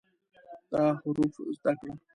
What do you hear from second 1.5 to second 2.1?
زده کړه